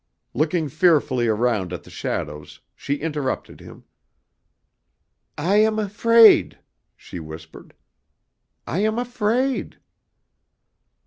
Looking 0.33 0.67
fearfully 0.67 1.27
around 1.27 1.71
at 1.71 1.83
the 1.83 1.91
shadows, 1.91 2.59
she 2.75 2.95
interrupted 2.95 3.59
him: 3.59 3.83
"I 5.37 5.57
am 5.57 5.77
afraid," 5.77 6.57
she 6.95 7.19
whispered. 7.19 7.75
"I 8.65 8.79
am 8.79 8.97
afraid!" 8.97 9.77